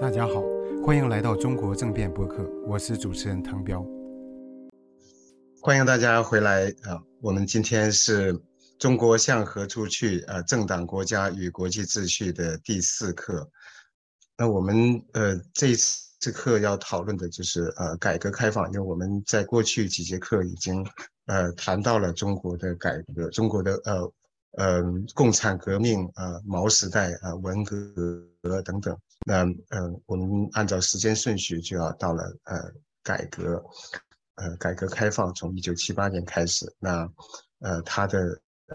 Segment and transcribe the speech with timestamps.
[0.00, 0.42] 大家好，
[0.84, 3.84] 欢迎来到中国政变播客，我是主持人唐彪。
[5.60, 7.02] 欢迎大家回来啊！
[7.20, 8.38] 我们今天是
[8.78, 10.20] 中国向何处去？
[10.26, 13.48] 呃，政党、国家与国际秩序的第四课。
[14.36, 20.86] 那我们呃这一次课要讨论的就是呃改革开放，因为我们在过去几节课已经
[21.26, 24.12] 呃谈到了中国的改革，中国的呃。
[24.56, 24.80] 呃，
[25.16, 27.82] 共产革命啊，毛时代啊，文革
[28.64, 28.96] 等等。
[29.26, 32.72] 那呃，我们按照时间顺序就要到了呃，
[33.02, 33.64] 改革，
[34.34, 36.66] 呃，改革开放从一九七八年开始。
[36.78, 37.08] 那
[37.60, 38.18] 呃，它的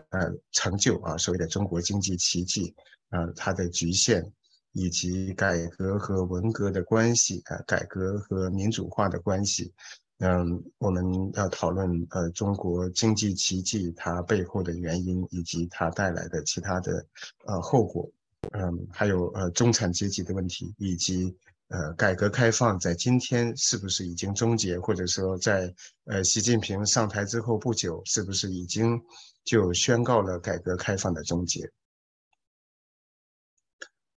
[0.09, 2.73] 呃成就啊，所谓的中国经济奇迹
[3.09, 4.23] 啊，它的局限
[4.71, 9.71] 以及改革和文革的关系啊，改革和民主化的关系。
[10.19, 17.05] 嗯，我们要讨论呃中国经济奇迹它背后的原因，以及它带来的其他的
[17.45, 18.09] 呃后果。
[18.53, 21.35] 嗯，还有呃中产阶级的问题，以及
[21.67, 25.73] 呃改革开放在今天是不是已经终结，或者说在
[26.05, 29.00] 呃习近平上台之后不久，是不是已经
[29.44, 31.69] 就宣告了改革开放的终结？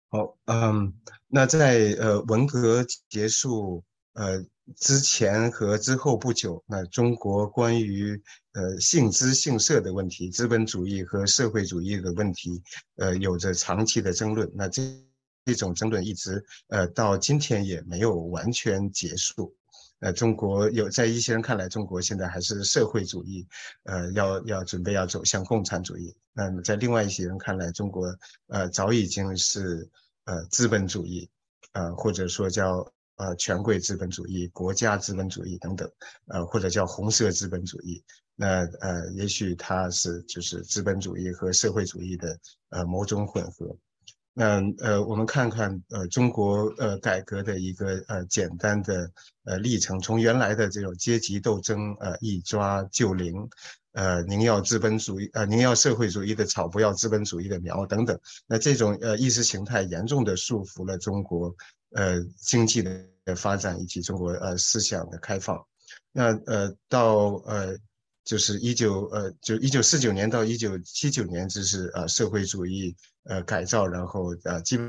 [0.10, 0.94] 好，嗯，
[1.28, 4.46] 那在呃文革结束呃。
[4.78, 8.22] 之前和之后不久，那中国关于
[8.54, 12.62] 呃姓资姓社的问题，资本主义和社会主义的问题，
[12.98, 14.50] 呃，有着长期的争论。
[14.54, 14.82] 那这
[15.46, 19.56] 这种争论一直呃到今天也没有完全结束。
[20.00, 23.48] 呃，中国有在一些人看来，中国现在还是社会主义，
[23.84, 26.16] 呃，要要准备要走向共产主义。
[26.34, 28.16] 那么在另外一些人看来，中国
[28.48, 29.90] 呃早已经是
[30.26, 31.30] 呃资本主义，
[31.72, 32.92] 呃或者说叫。
[33.20, 35.92] 呃，权贵资本主义、国家资本主义等等，
[36.28, 38.02] 呃，或者叫红色资本主义，
[38.34, 43.76] 那呃，也许它是就是资本主义和社会主义的呃某种混合。
[44.34, 49.12] 那呃，我们看看呃中国呃改革的一个呃简单的
[49.44, 53.36] 呃历程，从原来的这种阶级斗争，呃一抓就灵，
[53.92, 61.54] 呃宁要资本主义，呃宁要社会主义的草，不要资本主义的苗等等，那这种呃意识形态严重的束缚了中国。
[61.92, 65.60] 呃，经济的发展以及中国呃思想的开放，
[66.12, 67.76] 那呃到呃
[68.24, 74.80] 就是一九呃就一九四九年到一九七九年，这是呃社会主义呃改造，然后呃基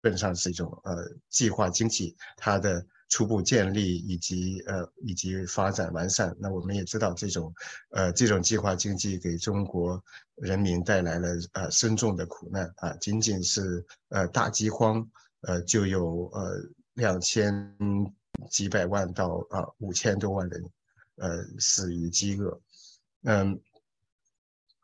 [0.00, 0.94] 本上是一种呃
[1.28, 6.36] 计划经济它的初步建立以及呃以及发展完善。
[6.38, 7.52] 那我们也知道这种
[7.90, 10.00] 呃这种计划经济给中国
[10.36, 15.04] 人民带来了呃深重的苦难啊，仅仅是呃大饥荒。
[15.46, 16.56] 呃，就有呃
[16.94, 17.76] 两千
[18.50, 20.62] 几百万到啊五千多万人，
[21.16, 22.60] 呃死于饥饿。
[23.22, 23.60] 嗯，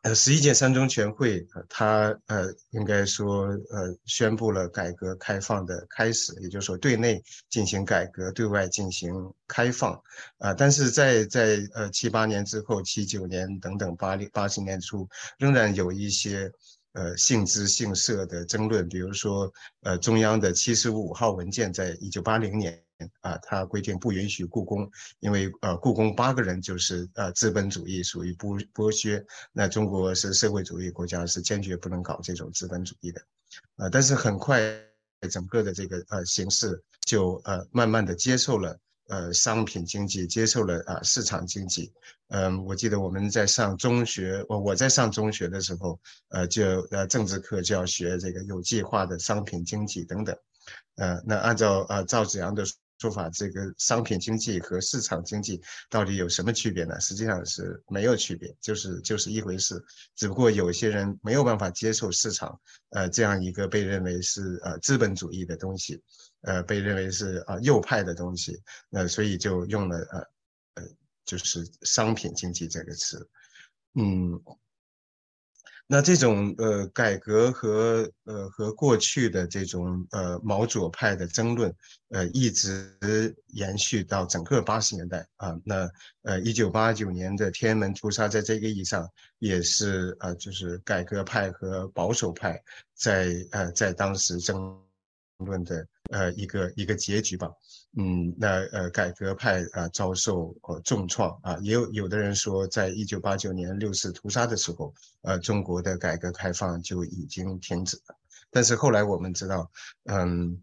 [0.03, 9.13] 呃十一届三中全会，它呃应该说呃宣布了改革开放的开始，也就是说对内进行改革，对外进行
[9.49, 10.01] 开放。
[10.39, 16.53] 啊，但是在在呃七八年之后，七九年等等八零八十年初，仍然有一些。
[16.93, 19.53] 呃，姓资姓社的争论，比如说，
[19.83, 22.83] 呃，中央的七十五号文件，在一九八零年
[23.21, 24.91] 啊，它规定不允许故宫，
[25.21, 29.25] 因为呃，故宫八个人就是呃资本主义，属于剥剥削。
[29.53, 33.23] 那中国是社会主义国家，是坚决不能搞这种资本主义的。
[33.77, 34.61] 呃，但是很快，
[35.31, 38.79] 整个的这个呃形势就呃慢慢的接受了。
[39.11, 41.93] 呃，商品经济接受了啊，市场经济。
[42.29, 45.99] 嗯，我记得我们在上中学，我我在上中学的时候，
[46.29, 50.37] 呃，就呃政治课就要学这个有计划的商品经济等等。
[50.95, 52.65] 呃，那按照呃赵子阳的
[53.01, 57.01] 说法，这个商品经济和市场经济到底有什么区别呢？
[57.01, 59.83] 实际上是没有区别，就是就是一回事。
[60.15, 62.61] 只不过有些人没有办法接受市场，
[62.91, 66.01] 呃，这样一个被认为是呃资本主义的东西。
[66.43, 68.59] 呃，被认为是啊右派的东西，
[68.93, 70.19] 呃，所以就用了呃
[70.75, 70.89] 呃，
[71.25, 73.29] 就是商品经济这个词，
[73.95, 74.41] 嗯，
[75.87, 81.75] 那这种呃改革和呃和过去的这种呃毛左派的争论，
[82.09, 85.91] 呃，一直延续到整个八十年代啊，那
[86.23, 89.07] 呃一九八九年的天安门屠杀，在这个意义上
[89.41, 92.63] 也是啊，就是改革派和保守派
[92.95, 94.81] 在呃在当时争。
[95.47, 97.51] 论的呃一个一个结局吧，
[97.97, 104.93] 嗯，那呃改革派啊遭受呃重创啊，也有有的人说，在一九八九年六四屠杀的时候，
[105.23, 108.17] 呃中国的改革开放就已经停止了。
[108.51, 109.71] 但是后来我们知道，
[110.05, 110.61] 嗯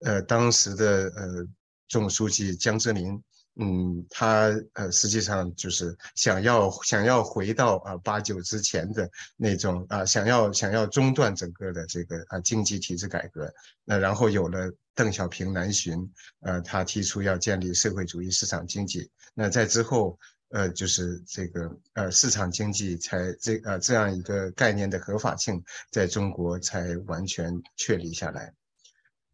[0.00, 1.46] 呃当时的呃
[1.88, 3.22] 总书记江泽民
[3.58, 13.52] 嗯，他呃实际上就是想要想要回到啊八九之前的那种啊，想要想要中断整个的这个啊经济体制改革，
[13.84, 16.10] 那然后有了邓小平南巡，
[16.40, 20.18] 呃，他提出要建立社会主义市场经济，那在之后。
[20.50, 28.50] 呃，就是这个呃，市场经济才这呃这样一个概念的合法性，在中国才完全确立下来。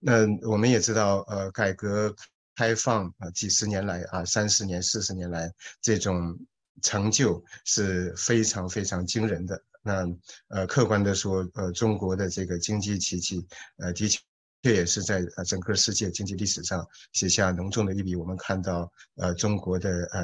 [0.01, 2.13] 那我们也知道，呃，改革
[2.55, 6.39] 开放啊，几十年来啊，三十年、四十年来，这种
[6.83, 9.63] 成就是非常非常惊人的。
[9.83, 10.07] 那
[10.49, 13.47] 呃，客观的说，呃，中国的这个经济奇迹，
[13.79, 14.21] 呃，的确。
[14.63, 18.17] 这也是在呃整个世界经济历史上写下浓重的一笔。
[18.17, 20.23] 我们看到，呃，中国的呃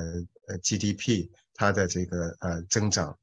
[0.49, 3.15] 呃 GDP 它的这个呃增长，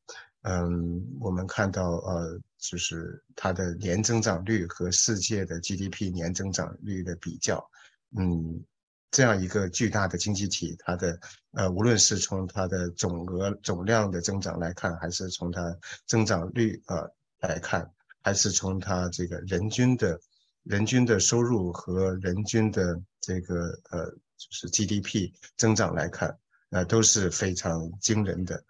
[0.44, 7.68] 嗯，我们看到呃就是它的年增长率和世界的 GDP 年增长率的比较，
[8.16, 8.64] 嗯，
[9.12, 11.20] 这样一个巨大的经济体，它的
[11.52, 17.10] 呃无论是从它的总额总量的增长来看，还是从它增长率呃
[17.40, 20.20] 来看，还是从它这个人均的。
[20.64, 24.06] 人均的收入和人均的这个呃，
[24.36, 26.38] 就是 GDP 增长来看，
[26.72, 28.62] 呃，都是非常惊人的。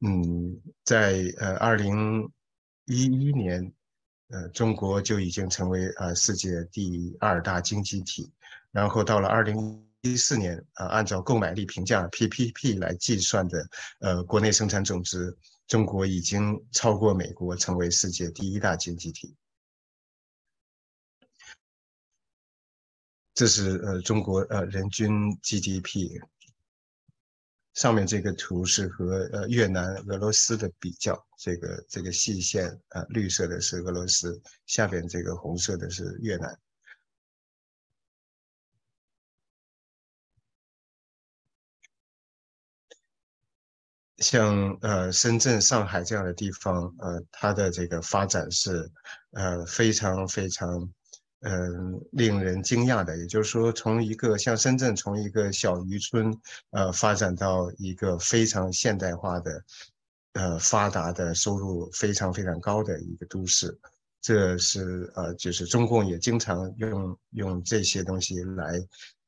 [0.00, 2.32] 嗯，在呃二零
[2.86, 3.70] 一一年，
[4.30, 8.32] 呃，中国就已经成为啊世界第二大经济体。
[8.72, 13.68] 然后到了二零一四年，啊，按照购买力评价 PPP 来计算的
[14.00, 15.36] 呃国内生产总值，
[15.68, 19.36] 中国已经超过美国，成为世界第一大经济体。
[23.34, 25.10] 这是呃中国呃人均
[25.42, 26.20] GDP，
[27.74, 36.58] 上面这个图是和呃越南、俄罗斯的比较，这个这个细线啊绿色的是俄罗斯，下边这个红色的是越南。
[44.22, 48.90] 像呃深圳、上海这样的地方，呃它的这个发展是
[49.32, 50.88] 呃非常非常。
[51.44, 56.32] 嗯，令人惊讶的，也就是说，从一个像深圳，从一个小渔村，
[56.70, 59.64] 呃，发展到一个非常现代化的、
[60.34, 63.76] 呃，发达的、收入非常非常高的一个都市，
[64.20, 68.80] 这是呃，就是中共也经常用用这些东西来，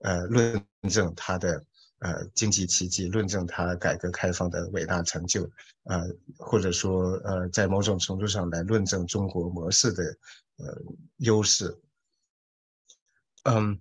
[0.02, 1.60] 呃，论证它的
[2.04, 5.42] 呃经济奇迹，论证它改革开放的伟大成就，
[5.84, 6.04] 呃，
[6.38, 10.04] 或者说呃，在某种程度上来论证中国模式的
[10.58, 10.82] 呃
[11.16, 11.74] 优势。
[13.44, 13.80] 嗯，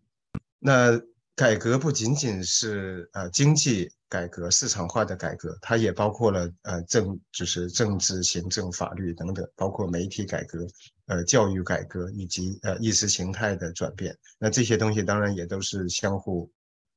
[0.60, 1.02] 那
[1.36, 10.66] 改革不仅仅是呃经济改革、市场化的改革，它也包括了呃政，就是政治、行政、法律等等，包括媒体改革、
[11.08, 14.18] 呃教育改革以及呃意识形态的转变。
[14.38, 16.50] 那这些东西当然也都是相互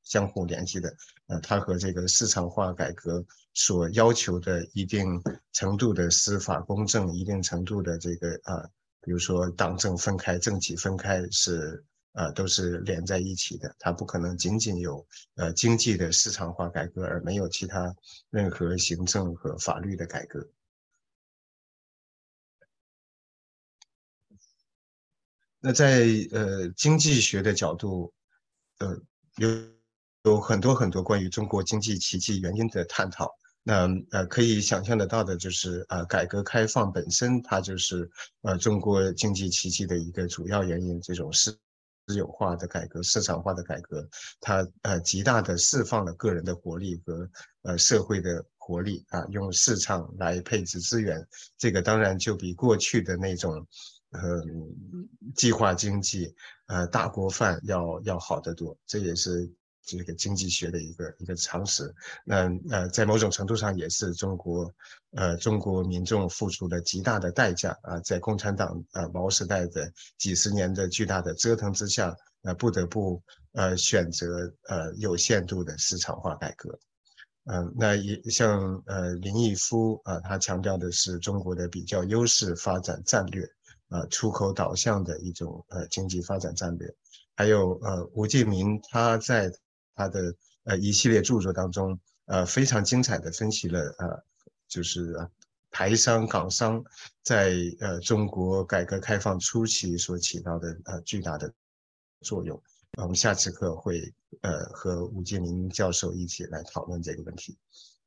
[0.09, 0.95] 相互联系的。
[1.27, 5.21] 呃，它和这个市场化改革所要求的一定
[5.53, 8.63] 程度的司法公正、一定程度的这个啊，
[9.01, 11.83] 比如说党政分开、政企分开是。
[12.13, 15.05] 呃，都是连在一起的，它不可能仅仅有
[15.35, 17.95] 呃经济的市场化改革，而没有其他
[18.31, 20.49] 任何行政和法律的改革。
[25.59, 28.11] 那在呃经济学的角度，
[28.79, 28.99] 呃
[29.35, 29.47] 有
[30.27, 33.29] 有很多很多关于中国经济奇迹原因的探讨。
[33.63, 38.09] 那呃可以想象得到的就是呃改革开放本身，它就是
[38.41, 41.57] 呃中国经济奇迹的一个主要原因，这种是。
[42.09, 44.07] 私有化的改革、市场化的改革，
[44.39, 47.29] 它呃极大的释放了个人的活力和
[47.63, 53.67] 呃社会的活力啊，用市场来配置资源，这个当然就比过去的那种
[54.11, 54.41] 呃
[55.35, 56.33] 计划经济、
[56.67, 59.51] 呃大锅饭要要好得多，这也是。
[59.87, 64.69] 这个经济学的一个一个常识，那呃，在某种程度上也是中国，
[65.11, 76.77] 呃，中国民众付出了极大的代价啊，在共产党呃毛时代的几十年的巨大的折腾之下，呃，不得不呃选择呃有限度的市场化改革，
[77.45, 83.47] 嗯，那也像呃林毅夫啊，他强调的是中国的比较优势发展战略，
[83.87, 86.93] 啊，出口导向的一种呃经济发展战略，
[87.37, 89.49] 还有呃吴敬明他在。
[89.97, 94.23] 他的呃一系列著作当中，呃非常精彩的分析了呃
[94.67, 95.15] 就是
[95.71, 96.83] 台商港商
[97.23, 101.51] 在呃中国改革开放初期所起到的呃巨大的
[102.21, 102.61] 作用。
[102.97, 107.57] 我们下次课会呃和吴建明教授一起来讨论这个问题，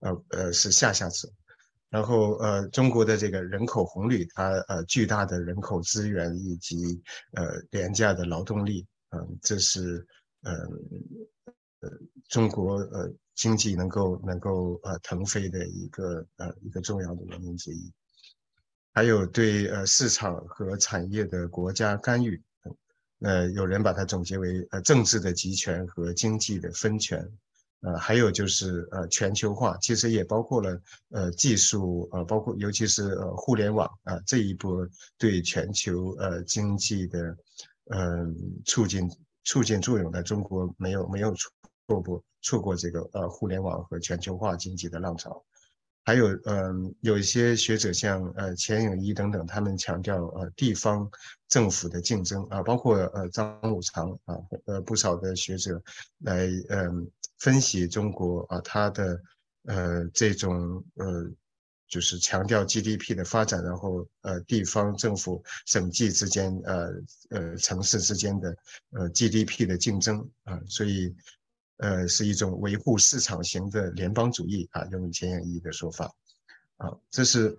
[0.00, 1.32] 呃呃是下下次。
[1.90, 10.06] 然后呃中国的这个人口红利，它呃巨大的人口资源以及呃廉价的劳动力，嗯这是
[10.42, 10.54] 嗯。
[11.80, 11.90] 呃，
[12.28, 17.92] 中国呃经济能够能够呃腾飞的一个呃一个重要的原因之一。
[18.92, 22.42] 还有对呃市场和产业的国家干预，
[23.20, 27.24] 呃，有人把它总结为呃政治的集权和经济的分权，
[27.82, 37.36] 呃，还有就是呃全球化，其实也包括了呃技术，呃，包括尤其是呃互联网啊这一波对全球呃经济的
[37.94, 38.34] 嗯
[38.66, 39.08] 促进
[39.44, 41.48] 促进作用的，中国没有没有出
[41.90, 45.44] 错过错过这个呃互联网和全球化经济的浪潮。
[46.02, 51.08] 还有，嗯，有一些学者像呃钱永一等等，他们强调呃地方
[51.48, 54.34] 政府的竞争啊，包括呃张五常啊，
[54.66, 55.80] 呃不少的学者
[56.18, 59.20] 来嗯分析中国啊，它的
[59.64, 61.30] 呃这种呃
[61.86, 66.88] 就是强调 GDP 的发展，然后呃地方政府省际之间呃
[67.28, 68.56] 呃城市之间的
[68.92, 71.14] 呃 GDP 的竞争啊，所以。
[71.80, 76.12] 呃，是一种维护市场型的联邦主义啊，用钱永一的说法，
[76.76, 77.58] 啊，这是，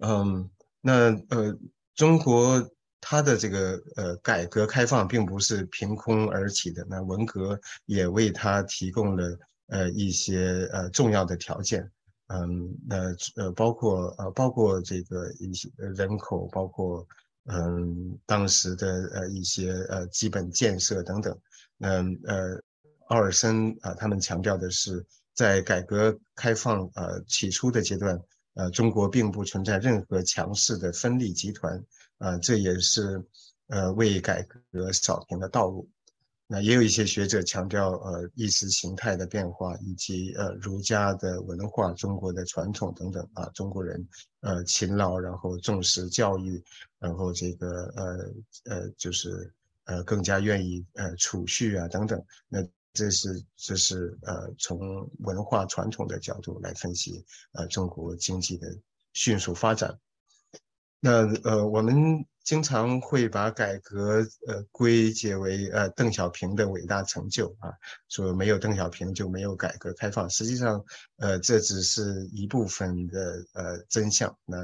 [0.00, 0.50] 嗯，
[0.82, 1.58] 那呃，
[1.94, 2.70] 中国
[3.00, 11.90] 它的这个呃改革开放并不是凭空而起的，那文革也为它提供了呃一些呃重要的条件，
[12.26, 12.96] 嗯，那
[13.36, 17.06] 呃包括呃包括这个一些人口，包括
[17.46, 21.38] 嗯当时的呃一些呃基本建设等等，
[21.80, 22.62] 嗯呃。
[23.08, 25.04] 奥尔森啊，他们强调的是，
[25.34, 28.18] 在改革开放呃起初的阶段，
[28.54, 31.82] 呃，中国并不存在任何强势的分立集团，
[32.18, 33.22] 啊，这也是
[33.66, 35.88] 呃为改革扫平了道路。
[36.46, 44.06] 那也有一些学者强调，呃，意识形态的变化以及呃儒家的文化、中国的传统等等啊，中国人
[44.40, 46.62] 呃勤劳，然后重视教育，
[46.98, 49.52] 然后这个呃呃就是
[49.84, 52.66] 呃更加愿意呃储蓄啊等等，那。
[52.94, 58.76] 这是这是呃从文化传统的角度来分析呃中国经济的
[59.12, 59.98] 迅速发展。
[61.00, 67.72] 那呃我们经常会把改革呃归结为呃邓小平的伟大成就啊，
[68.08, 70.28] 说没有邓小平就没有改革开放。
[70.28, 70.84] 实际上
[71.16, 74.36] 呃这只是一部分的呃真相。
[74.44, 74.58] 那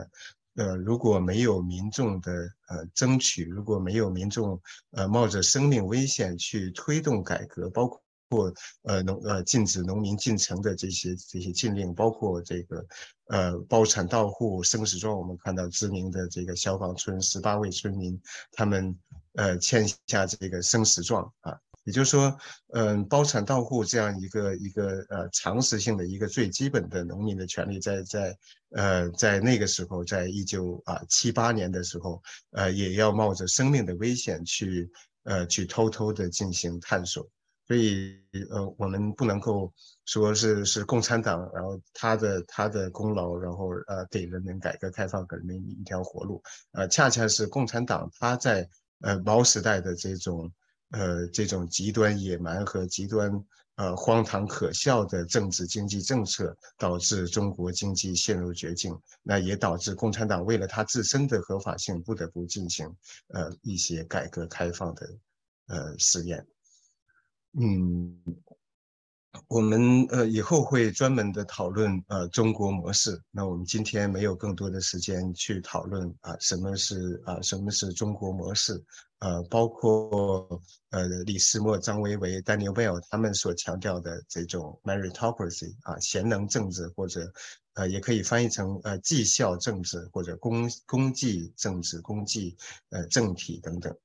[0.56, 2.32] 呃如果没有民众的
[2.68, 12.86] 呃争取，如果没有民众呃冒着生命危险去推动改革，包括或呃农呃禁止农民进城的这些这些禁令，包括这个
[13.28, 18.20] 呃包产到户生死状，我们看到知名的这个消防村十八位村民，
[18.52, 18.94] 他们
[19.34, 22.36] 呃签下这个生死状啊，也就是说，
[22.74, 28.36] 嗯包产到户这样一个一个呃常识性的一个最基本的农民的权利，在在
[28.70, 34.90] 呃在那个时候，在一九啊七八年的时候，呃也要冒着生命的危险去
[35.24, 37.26] 呃去偷偷的进行探索。
[37.68, 38.16] 所以，
[38.48, 39.70] 呃，我们不能够
[40.06, 48.66] 说是是共产党，然后他的他的功劳，然后呃给人民改革开放给人民一条活路，呃，恰恰是共产党他在
[49.00, 50.50] 呃毛时代的这种
[50.92, 53.30] 呃这种极端野蛮和极端
[53.76, 62.86] 呃荒唐可笑的政治经济政策，导致中国经济陷入绝境，那也导致共产党为了他自身的合法性，不得不进行
[63.34, 65.06] 呃一些改革开放的
[65.66, 66.46] 呃试验。
[67.60, 68.16] 嗯，
[69.48, 73.20] 我们呃以后会专门的讨论呃中国模式。
[73.32, 78.80] 那我们今天没有更多的时间去讨论啊什么是啊什么是中国模式，
[79.18, 80.60] 呃包括
[80.90, 87.28] 呃李世默、张维为、Daniel Bell 他们所强调的这种 meritocracy 啊贤能政治，或者
[87.74, 92.56] 呃也可以翻译成呃绩效政治或者公公绩政治、公绩
[92.90, 93.96] 呃政体等等，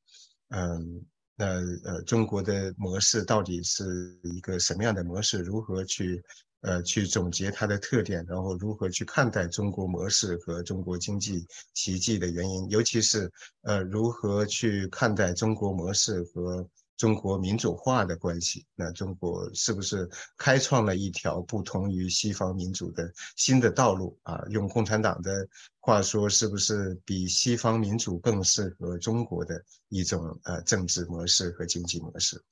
[0.50, 1.06] 嗯。
[1.36, 1.46] 那
[1.84, 3.84] 呃，中国的模式到底是
[4.24, 5.40] 一个什么样的模式？
[5.40, 6.22] 如何去
[6.62, 8.26] 呃去总结它的特点？
[8.28, 12.70] 然后如何去看待中国模式和中国经济奇迹的原因？
[12.70, 16.68] 尤其是呃，如何去看待中国模式和？
[16.98, 24.44] 中国民主化的关系，那中国是不是开创了一条不同于西方民主的新的道路啊？
[24.50, 25.48] 用共产党的
[25.80, 32.44] 话说，是不是比西方民主更适合中国的一种呃政治模式和经济模式？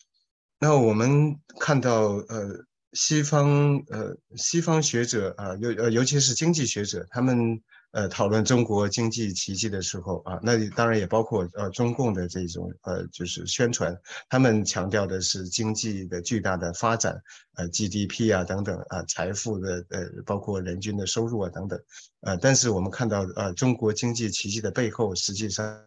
[0.59, 2.65] 那我们看到呃。
[2.93, 13.97] 西方呃，西方学者啊，尤呃，尤其是经济学者，他们呃讨论中国经济奇迹的时候啊，那当然也包括呃中共的这种呃就是宣传，
[14.29, 17.21] 他们强调的是经济的巨大的发展，
[17.55, 21.79] 呃 GDP 啊等等啊，财富的呃包括人均的收入啊等等，
[22.21, 25.81] 呃，但是我们看到呃中国经济奇迹的背后，实际上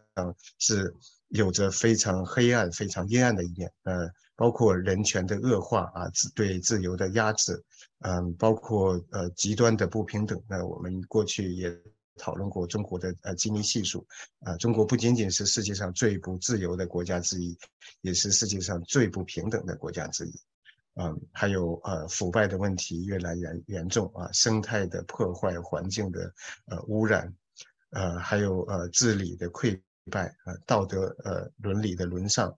[0.57, 0.93] 是。
[1.29, 7.63] 有着非常黑暗、非常阴暗的一面，呃，包括人权的恶化啊，自对自由的压制，
[7.99, 10.41] 嗯，包括呃极端的不平等。
[10.47, 11.73] 那我们过去也
[12.17, 14.05] 讨论过中国的呃基尼系数，
[14.41, 17.57] 啊，中国不仅仅是世界上最不自由的国家之一，
[18.01, 20.33] 也是世界上最不平等的国家之一，
[20.95, 26.33] 嗯，还有呃腐败的问题越来越严重啊，生态的破坏、环境的
[26.65, 27.33] 呃污染，
[27.91, 29.79] 呃，还有呃治理的溃。
[30.11, 32.55] 败啊，道德呃伦理的沦丧，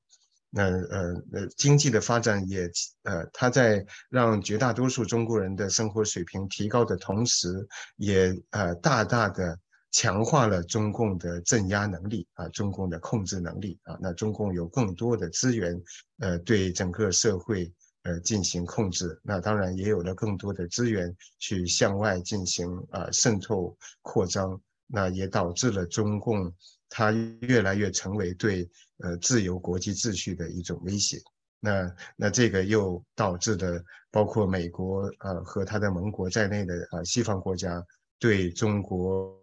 [0.50, 2.70] 那呃呃经济的发展也
[3.04, 9.60] 呃，它在让绝大多数中国人的生活水平提高的同时，也呃大大的
[9.92, 15.82] 强化了中共的镇压能力啊，中共的控制能力啊，那中共有更多的资源
[16.20, 17.72] 呃对整个社会
[18.04, 26.54] 呃进行控制，那当然也有了更多的资源去向外进行啊渗透扩张，那也导致了中共。
[26.90, 27.12] 它
[27.42, 28.66] 越来越成为对
[29.00, 31.22] 呃自由国际秩序的一种威胁，
[31.60, 37.86] 那那这个又导致的包括美国呃和他的盟国在内的呃西方国家
[38.20, 39.36] 对中国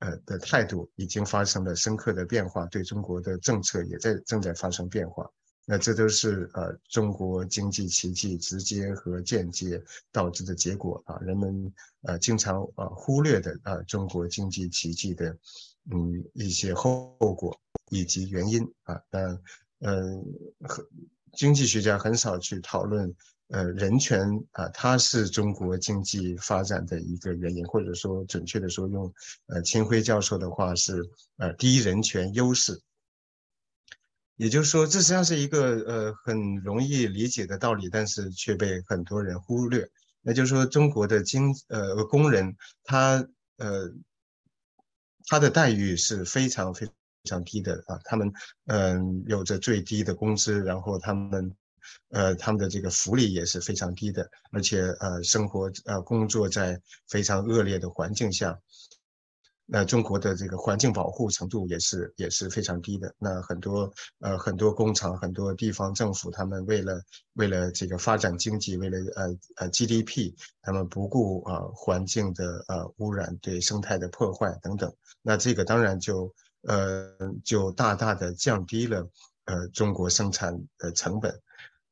[0.00, 5.26] 呃的态度已经发生了深刻的变化，对中国的政策也在正在发生变化，
[5.64, 9.82] 那这都是呃中国经济奇迹直接和间接
[10.12, 11.72] 导致的结果啊，人们
[12.02, 15.34] 呃经常呃忽略的啊中国经济奇迹的。
[15.90, 17.58] 嗯，一些后果
[17.90, 19.40] 以及原因啊，但
[19.80, 20.22] 嗯，
[21.32, 23.14] 经济学家很少去讨论
[23.48, 29.10] 呃人权啊，它是中国经济发展的一个原因，或者说准确的说，用
[29.46, 32.82] 呃秦晖教授的话是呃低人权优势。
[34.36, 39.88] 也就是说，这实际上是一个呃很容易理解的道理，但是却被很多人忽略。
[40.20, 42.54] 那就是说，中国的经呃工人
[42.84, 43.26] 他
[43.56, 43.90] 呃。
[45.28, 46.88] 他的待遇是非常非
[47.24, 48.32] 常低的啊，他们
[48.66, 51.54] 嗯有着最低的工资，然后他们
[52.10, 58.58] 呃他们的这个福利也是非常低的，而且呃生活呃工作在非常恶劣的环境下。
[59.70, 63.14] 那中国的这个环境保护程度也是也是非常低的。
[63.18, 67.02] 那很多呃很多工厂、很多地方政府，他们为了
[67.34, 74.90] 为了这个发展经济，为了呃呃 GDP，他们不顾啊环境的呃污染、对生态的破坏等等。
[75.20, 77.06] 那这个当然就呃
[77.44, 79.06] 就大大的降低了
[79.44, 81.42] 呃中国生产的成本。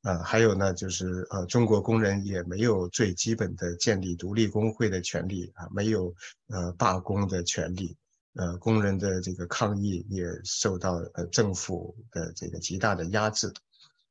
[0.06, 6.14] 呃，还有呢，就是呃，中国工人也没有最基本的建立独立工会的权利啊，没有
[6.46, 7.96] 呃罢工的权利，
[8.34, 13.52] 呃，工人的这个抗议也受到呃政府的这个极大的压制。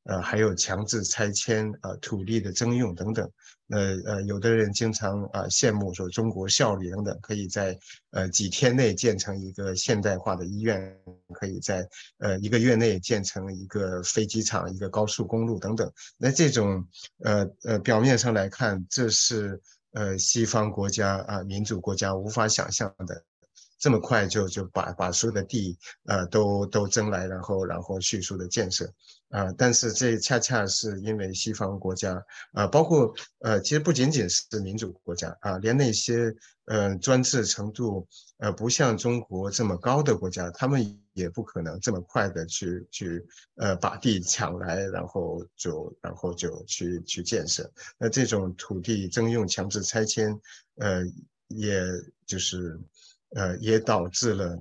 [0.06, 3.30] 呃，还有强制拆迁啊，土地的征用等等。
[3.68, 7.76] 呃呃，有的人经常啊羡慕说中国效率等等，可以在
[8.12, 10.96] 呃几天内建成一个现代化的医院，
[11.34, 11.84] 可以在
[12.18, 15.90] 呃一个月内建成一个飞机场、一个高速公路等等。
[16.16, 16.86] 那这种
[17.24, 23.24] 呃呃表面上来看，这是呃西方国家啊民主国家无法想象的。
[23.78, 28.90] 这么快就就把把所有的地呃都都征来，然后然后迅速的建设
[29.28, 29.52] 啊！
[29.58, 36.34] 但是这恰恰是因为西方国家啊，包括呃，其实不仅仅是民主国家啊，连那些
[36.66, 38.06] 呃专制程度
[38.38, 47.70] 呃不像中国这么高的国家，他们也不可能这么快的去去呃把地抢来，然后就然后就去去建设。
[47.98, 50.40] 那这种土地征用、强制拆迁，
[50.76, 51.02] 呃，
[51.48, 51.82] 也
[52.24, 52.80] 就是。
[53.36, 54.58] 呃，也导致了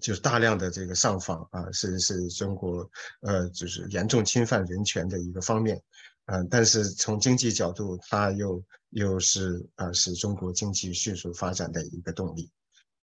[0.00, 2.88] 就是大量的这个上访啊，是是中国
[3.20, 5.80] 呃，就是严重侵犯人权的一个方面，
[6.26, 12.48] 嗯，但是从经济角度，它又又是啊，是中国经济迅速发展的一个动力，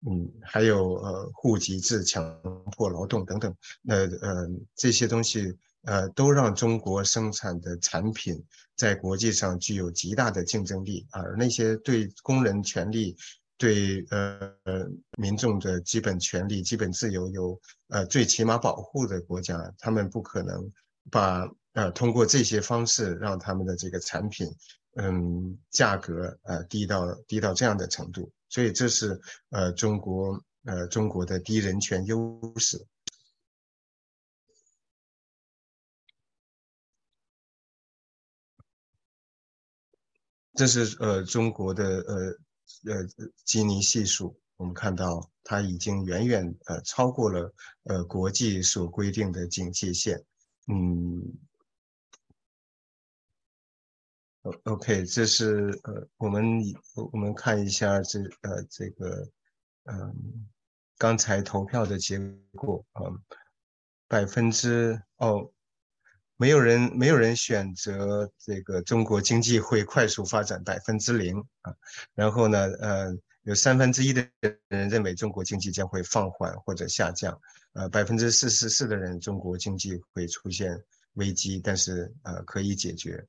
[0.08, 2.22] 嗯，还有呃，户籍制、强
[2.76, 8.44] 迫劳动等等，那呃这些东西呃，都让中国生产的产品
[8.76, 13.16] 在国际上具有极大的竞争力，而那些对工人权利。
[13.60, 14.56] 对呃
[15.18, 20.72] 民众的基本权利、基本自由有呃最起码保护的国家，他们不可能
[21.10, 24.48] 把呃通过这些方式让他们的这个产品
[24.94, 29.20] 嗯价格呃低到低到这样的程度，所以这是
[29.50, 32.82] 呃中国呃中国的低人权优势，
[40.54, 42.38] 这是呃中国的呃。
[42.86, 43.06] 呃，
[43.44, 47.52] 基尼系数，我们看到它已经远远呃超过了
[47.84, 50.24] 呃国际所规定的警戒线。
[50.68, 51.22] 嗯
[54.64, 56.44] ，OK，这是呃我们
[57.12, 59.28] 我们看一下这呃这个
[59.84, 60.48] 嗯
[60.96, 62.18] 刚才投票的结
[62.52, 63.22] 果嗯
[64.06, 65.50] 百分之哦，
[66.40, 71.74] 没有人没有人选择这个中国经济会快速发展百分之零啊，
[72.14, 74.26] 然后呢，呃，有三分之一的
[74.68, 77.38] 人认为中国经济将会放缓或者下降，
[77.74, 83.22] 呃，百分之四十四的人中国经济会出现危机，但是呃可以解决。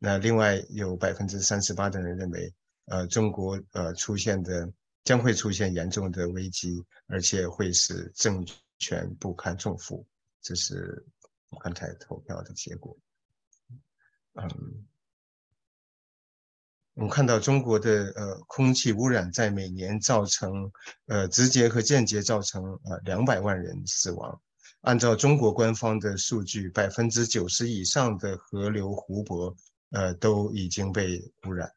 [0.00, 2.52] 那另外有百分之三十八的人认为，
[2.86, 4.68] 呃，中国呃出现的
[5.04, 8.44] 将会出现严重的危机，而且会使政
[8.80, 10.04] 权不堪重负。
[10.42, 11.04] 这是
[11.60, 12.96] 刚才投票的结果。
[14.34, 14.86] 嗯，
[16.94, 20.70] 我们看到中国的呃空气污染在每年造成
[21.06, 24.40] 呃直接和间接造成呃两百万人死亡。
[24.82, 29.56] 按照中国官方的数据，百分之九十以上的河流湖泊
[29.90, 31.70] 呃都已经被污染。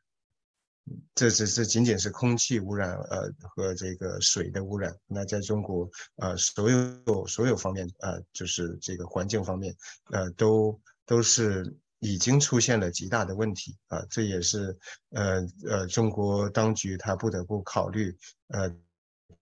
[1.16, 4.96] 这只是仅仅是空气污染，呃，和这个水的污染。
[5.08, 9.76] 那在中国，呃，所有所有方面，呃，就是这个环境方面，
[10.12, 14.06] 呃，都都是已经出现了极大的问题啊。
[14.10, 14.78] 这也是，
[15.10, 18.16] 呃呃，中国当局他不得不考虑，
[18.48, 18.74] 呃。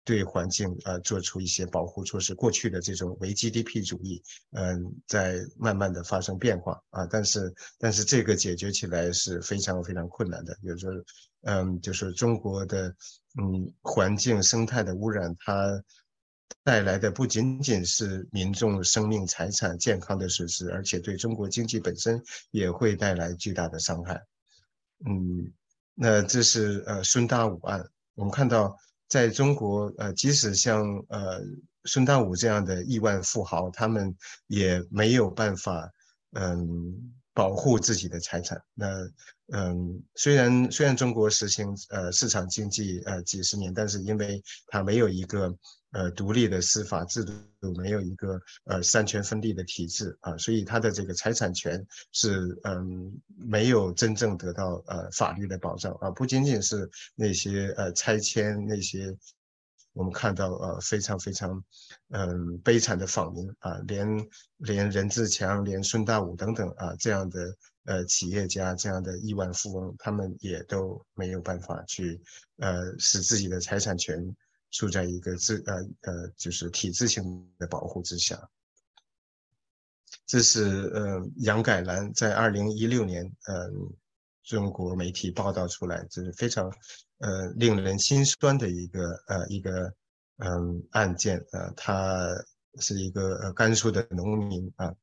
[0.04, 10.94] 对环境呃做出一些保护措施，过去的这种唯 GDP 主义，嗯，在慢慢的发生变化啊，但是但是这个解决起来是非常非常困难的，有时候，
[11.48, 12.88] 嗯，就是中国的
[13.40, 15.84] 嗯环境生态的污染，它
[16.64, 24.22] 带来的不仅仅是民众生命财产健康的损失，而且对中国经济本身也会带来巨大的伤害。
[25.06, 25.52] 嗯，
[25.94, 27.84] 那这是呃孙大武案，
[28.16, 28.76] 我们看到。
[29.10, 31.42] 在中国，呃，即使像呃
[31.86, 34.14] 孙大武这样的亿万富豪，他们
[34.48, 35.90] 也没有办法，
[36.34, 38.60] 嗯，保护自己的财产。
[38.74, 38.88] 那，
[39.54, 45.56] 嗯，虽然虽然中国实行呃市场经济呃几十年，但是因为它没有一个。
[45.92, 47.34] 呃，独立的司法制度
[47.78, 59.16] 没有一个呃三权分立的体制啊，所以他的这个财产权是嗯没有真正得到呃法律的保障啊，不仅仅是那些呃拆迁那些
[59.98, 61.64] 我们看到呃非常非常
[62.10, 64.08] 嗯悲惨的访民啊，连
[64.58, 72.22] 连任志强、连孙大武等等啊这样的呃企业家这样的亿万富翁，他们也都没有办法去
[72.58, 74.36] 呃使自己的财产权。
[74.70, 77.24] 处在一个制呃呃就是体制性
[77.58, 78.38] 的保护之下，
[80.26, 83.96] 这是呃杨改兰在二零一六年嗯
[84.44, 86.70] 中国媒体报道出来，这是非常
[87.20, 89.94] 呃令人心酸的一个呃一个
[90.38, 92.28] 嗯案件呃他
[92.80, 94.94] 是一个呃甘肃的农民啊，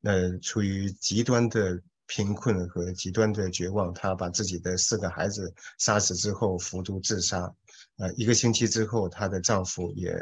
[0.00, 7.54] 那处于极端的贫困和极端的绝望，他把自己的四个孩子杀死之后服毒自杀。
[7.96, 10.12] 呃，一个星期之后，她的丈夫也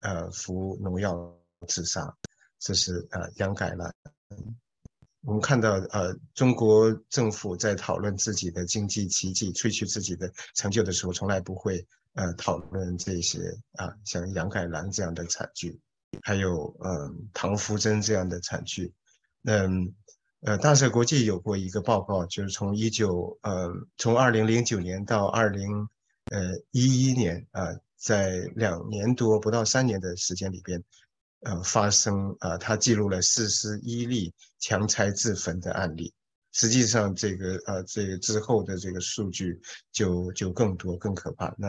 [0.00, 1.36] 呃服农药
[1.68, 2.16] 自杀。
[2.60, 3.94] 这是呃杨改兰。
[5.24, 13.38] 我们看到呃中国政府在讨论自己的经济奇迹、吹嘘自己的成就的时候，从来不会呃讨论这些
[13.72, 15.80] 啊，像杨改兰这样的惨剧，
[16.22, 18.92] 还有嗯唐福珍这样的惨剧。
[19.44, 19.94] 嗯
[20.42, 25.88] 呃，大社国际有过一个报告，就是从一九呃从二零零九年到二零。
[26.30, 30.82] 呃，一一年啊，在两年多不到三年的时间里边，
[31.44, 36.12] 呃，发生啊，他记录了四十一例强拆自焚的案例。
[36.52, 39.60] 实际上，这个呃，这个之后的这个数据
[39.92, 41.54] 就就更多、更可怕。
[41.58, 41.68] 那，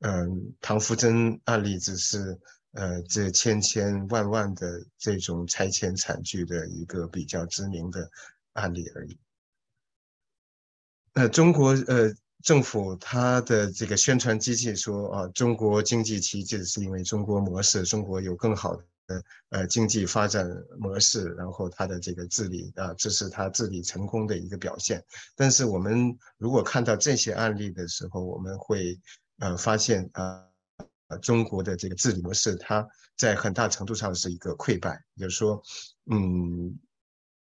[0.00, 2.38] 嗯，唐福珍案例只是
[2.72, 8.10] 呃这千千万万的这种拆迁惨剧的一个比较知名的
[8.52, 9.18] 案例而已。
[11.14, 12.12] 那中国呃。
[12.44, 20.46] 政府它的这个宣传机器说啊，中国经济奇迹是因为中国模式，中国有更好的呃呃经济发展
[20.78, 25.04] 模式，然后它的这个治理啊，这是它治理成功的一个表现。
[25.36, 28.98] 但是我们如果看到这些案例的时候，我们会
[29.38, 30.44] 呃发现啊，
[31.20, 32.86] 中国的这个治理模式，它
[33.16, 35.62] 在很大程度上是一个溃败，也就是说，
[36.10, 36.78] 嗯，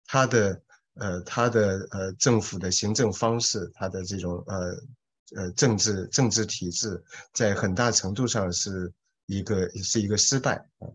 [0.07, 0.63] 它的。
[0.99, 4.75] 呃，他的呃政府的行政方式，他的这种呃
[5.37, 8.91] 呃政治政治体制，在很大程度上是
[9.27, 10.89] 一个是一个失败啊。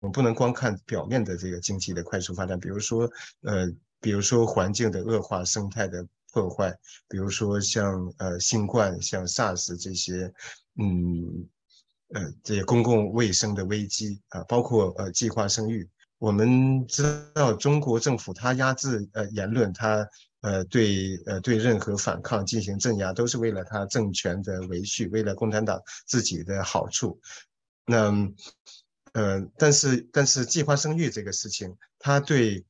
[0.00, 3.10] 我们不能光看表面的这个经济的快速发展，比如说
[3.42, 3.66] 呃，
[4.00, 6.72] 比如说环境的恶化、生态的破坏，
[7.08, 10.32] 比如说像呃新冠、像 SARS 这些，
[10.76, 11.48] 嗯
[12.14, 15.88] 呃这些公共卫生的危机啊，包括呃计划生育。
[16.18, 17.02] 我们知
[17.34, 20.08] 道，中国政府它压制呃言论，它
[20.40, 27.20] 呃对呃对任何反抗进行镇压，都是为了它政权的维续，为了共产党自己的好处。
[27.86, 28.12] 那
[29.18, 32.64] 呃，但是但是计划生育这个事情，它对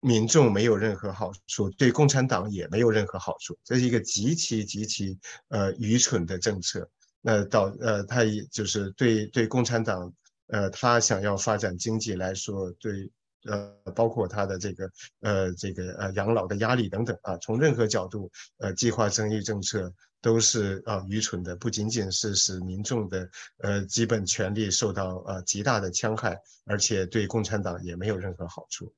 [0.00, 5.16] 民众没有任何好处，对共产党也没有任何好处，这是一个极其极其
[5.48, 6.90] 呃愚蠢的政策。
[7.20, 10.12] 那导呃，它也就是对对共产党
[10.48, 13.10] 呃，他想要发展经济来说，对。
[13.44, 28.92] 呃，包括他的这个呃，这个呃养老的压力等等啊，从任何角度，呃，计划生育政策都是啊愚蠢的，不仅仅是使民众的呃基本权利受到呃极大的戕害，而且对共产党也没有任何好处。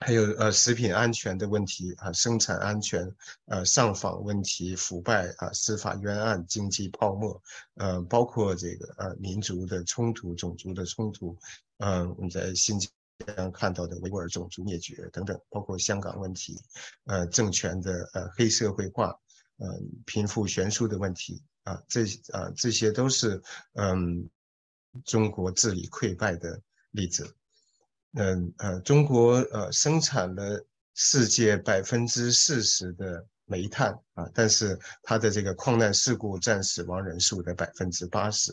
[0.00, 3.10] 还有呃食品安全的问题啊，生产安全，
[3.46, 7.42] 呃上访问题，腐败啊，司法冤案，经济泡沫，
[7.76, 11.34] 呃包括这个呃民族的冲突，种族的冲突。
[11.78, 16.60] 嗯，我们在新疆看到的维吾尔种族灭绝等等，包括香港问题，
[17.06, 19.18] 呃，政权的呃黑社会化，
[19.58, 19.66] 嗯，
[20.04, 23.42] 贫富悬殊的问题啊，这啊这些都是
[23.74, 24.28] 嗯
[25.04, 27.34] 中国治理溃败的例子。
[28.12, 30.64] 嗯呃，中国呃生产了
[30.94, 38.52] 世界百分之四十的煤炭啊，但是它的这个矿难事故占死亡人数的百分之八十。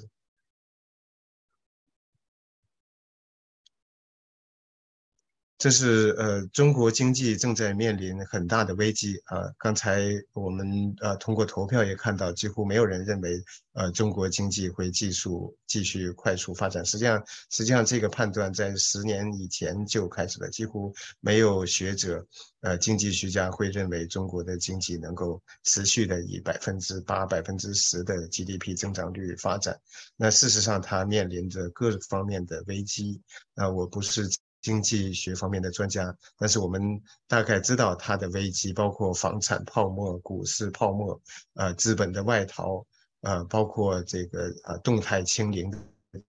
[5.63, 9.49] 这是呃，中国经济正在面临很大的危机啊！
[9.57, 15.29] 刚才我们呃通过投票也看到，几乎没有人认为呃中国经济会继续
[15.65, 16.83] 继续快速发展。
[16.83, 22.27] 实际上，实际上这个判断在十年以前就开始了，几乎没有学者
[22.59, 29.79] 呃经济学家会认为中国的经济能够持续的以百分之八、百分之十的 GDP 增长率发展。
[30.17, 33.21] 那事实上，它面临着各方面的危机。
[33.55, 34.29] 那我不是。
[34.63, 41.21] 经济学方面的专家，但是我们大概知道它的危机包括房产泡沫、股市泡沫，
[41.55, 42.83] 呃，资本的外逃，
[43.21, 45.69] 呃，包括这个呃动态清零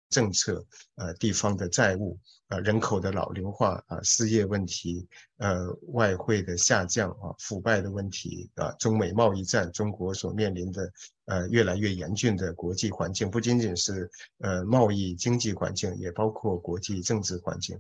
[0.09, 0.65] 政策，
[0.95, 2.17] 呃，地方的债务，
[2.49, 10.93] 呃，人口的老龄化，啊，失业问题，呃，外汇的下降，啊，腐败的问题，啊，中美贸易战，中国所面临的
[11.27, 17.77] 呃越来越严峻的国际环境，不仅仅是呃贸易经济环境，也包括国际政治环境。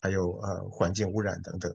[0.00, 1.74] 还有呃环境污染等等，